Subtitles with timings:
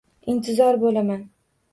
[0.31, 1.21] Intizor bo’laman